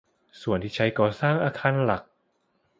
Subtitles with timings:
[0.41, 2.03] ส่วนที่ใช้ก่อสร้างอาคารหลัก